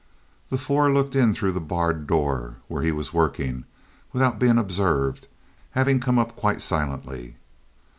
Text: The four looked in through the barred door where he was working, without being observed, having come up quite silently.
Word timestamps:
The 0.49 0.57
four 0.57 0.91
looked 0.91 1.15
in 1.15 1.31
through 1.31 1.51
the 1.51 1.61
barred 1.61 2.07
door 2.07 2.55
where 2.67 2.81
he 2.81 2.91
was 2.91 3.13
working, 3.13 3.65
without 4.11 4.39
being 4.39 4.57
observed, 4.57 5.27
having 5.73 5.99
come 5.99 6.17
up 6.17 6.35
quite 6.35 6.59
silently. 6.63 7.35